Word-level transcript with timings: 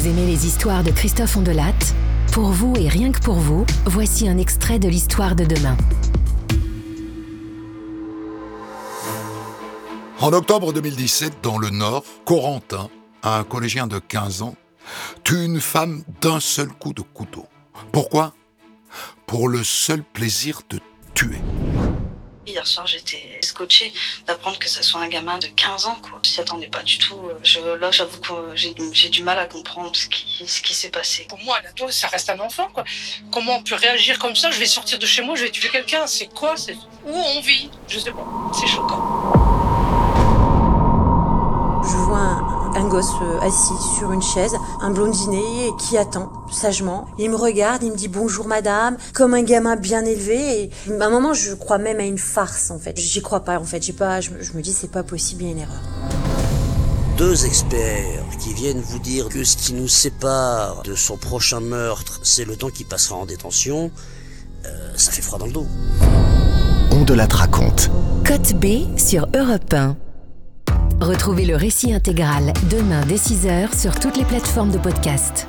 Vous 0.00 0.08
aimez 0.08 0.24
les 0.24 0.46
histoires 0.46 0.82
de 0.82 0.90
Christophe 0.90 1.36
Ondelat 1.36 1.74
Pour 2.32 2.52
vous 2.52 2.74
et 2.78 2.88
rien 2.88 3.12
que 3.12 3.18
pour 3.18 3.34
vous, 3.34 3.66
voici 3.84 4.30
un 4.30 4.38
extrait 4.38 4.78
de 4.78 4.88
l'histoire 4.88 5.36
de 5.36 5.44
demain. 5.44 5.76
En 10.18 10.32
octobre 10.32 10.72
2017, 10.72 11.40
dans 11.42 11.58
le 11.58 11.68
Nord, 11.68 12.04
Corentin, 12.24 12.88
un 13.22 13.44
collégien 13.44 13.86
de 13.86 13.98
15 13.98 14.40
ans, 14.40 14.54
tue 15.22 15.44
une 15.44 15.60
femme 15.60 16.02
d'un 16.22 16.40
seul 16.40 16.68
coup 16.68 16.94
de 16.94 17.02
couteau. 17.02 17.44
Pourquoi? 17.92 18.32
Pour 19.26 19.50
le 19.50 19.62
seul 19.62 20.02
plaisir 20.02 20.62
de 20.70 20.80
tuer. 21.12 21.42
Hier 22.50 22.66
soir, 22.66 22.84
j'étais 22.84 23.38
scotché 23.42 23.92
d'apprendre 24.26 24.58
que 24.58 24.68
ce 24.68 24.82
soit 24.82 25.00
un 25.00 25.08
gamin 25.08 25.38
de 25.38 25.46
15 25.46 25.86
ans. 25.86 25.96
Quoi. 26.02 26.18
Je 26.24 26.30
s'y 26.30 26.40
attendais 26.40 26.66
pas 26.66 26.82
du 26.82 26.98
tout. 26.98 27.16
Je, 27.44 27.60
là, 27.60 27.92
j'avoue 27.92 28.20
que 28.20 28.56
j'ai, 28.56 28.74
du 29.08 29.22
mal 29.22 29.38
à 29.38 29.46
comprendre 29.46 29.94
ce 29.94 30.08
qui, 30.08 30.74
s'est 30.74 30.90
passé. 30.90 31.26
Pour 31.28 31.38
moi, 31.38 31.58
un 31.58 31.90
ça 31.90 32.08
reste 32.08 32.28
un 32.28 32.40
enfant. 32.40 32.68
Quoi. 32.74 32.84
Comment 33.30 33.56
on 33.56 33.62
peut 33.62 33.76
réagir 33.76 34.18
comme 34.18 34.34
ça? 34.34 34.50
Je 34.50 34.58
vais 34.58 34.66
sortir 34.66 34.98
de 34.98 35.06
chez 35.06 35.22
moi, 35.22 35.36
je 35.36 35.44
vais 35.44 35.50
tuer 35.50 35.68
quelqu'un. 35.68 36.08
C'est 36.08 36.26
quoi? 36.26 36.56
Où 37.06 37.14
on 37.14 37.40
vit? 37.40 37.70
Je 37.86 38.00
sais 38.00 38.10
pas. 38.10 38.26
C'est 38.52 38.66
choquant. 38.66 39.29
Un, 42.80 42.88
gosse 42.88 43.12
euh, 43.22 43.38
assis 43.40 43.74
sur 43.98 44.12
une 44.12 44.22
chaise, 44.22 44.52
un 44.80 44.90
blondinet 44.90 45.70
qui 45.78 45.98
attend 45.98 46.32
sagement. 46.50 47.06
Il 47.18 47.30
me 47.30 47.36
regarde, 47.36 47.82
il 47.82 47.92
me 47.92 47.96
dit 47.96 48.08
bonjour 48.08 48.46
madame, 48.46 48.96
comme 49.14 49.34
un 49.34 49.42
gamin 49.42 49.76
bien 49.76 50.04
élevé. 50.04 50.62
Et 50.64 50.70
à 51.00 51.06
un 51.06 51.10
moment, 51.10 51.34
je 51.34 51.54
crois 51.54 51.78
même 51.78 52.00
à 52.00 52.04
une 52.04 52.18
farce 52.18 52.70
en 52.70 52.78
fait. 52.78 52.98
J'y 52.98 53.22
crois 53.22 53.40
pas 53.40 53.58
en 53.58 53.64
fait. 53.64 53.82
J'ai 53.82 53.92
pas, 53.92 54.20
je, 54.20 54.30
me- 54.30 54.42
je 54.42 54.52
me 54.54 54.62
dis 54.62 54.72
c'est 54.72 54.90
pas 54.90 55.02
possible, 55.02 55.42
il 55.42 55.46
y 55.46 55.50
a 55.50 55.52
une 55.52 55.60
erreur. 55.60 55.82
Deux 57.18 57.44
experts 57.44 58.24
qui 58.38 58.54
viennent 58.54 58.80
vous 58.80 58.98
dire 58.98 59.28
que 59.28 59.44
ce 59.44 59.56
qui 59.56 59.74
nous 59.74 59.88
sépare 59.88 60.82
de 60.84 60.94
son 60.94 61.18
prochain 61.18 61.60
meurtre, 61.60 62.20
c'est 62.22 62.46
le 62.46 62.56
temps 62.56 62.70
qu'il 62.70 62.86
passera 62.86 63.16
en 63.16 63.26
détention, 63.26 63.90
euh, 64.64 64.68
ça 64.96 65.12
fait 65.12 65.20
froid 65.20 65.38
dans 65.38 65.46
le 65.46 65.52
dos. 65.52 65.66
On 66.92 67.04
de 67.04 67.12
la 67.14 67.26
raconte. 67.26 67.90
Côte 68.26 68.54
B 68.54 68.98
sur 68.98 69.26
Europe 69.34 69.72
1. 69.74 69.96
Retrouvez 71.00 71.46
le 71.46 71.56
récit 71.56 71.94
intégral 71.94 72.52
demain 72.70 73.00
dès 73.06 73.16
6h 73.16 73.74
sur 73.74 73.98
toutes 73.98 74.18
les 74.18 74.24
plateformes 74.24 74.70
de 74.70 74.76
podcast. 74.76 75.48